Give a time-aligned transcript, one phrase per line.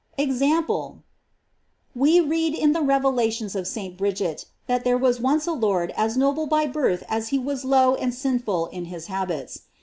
[0.17, 1.03] EXAMPLE
[1.93, 3.97] We read in the revelations of St.
[3.99, 7.93] Bridget,* that there was once a lord as noble by birth as he was low
[7.93, 9.61] and sinful in his habits.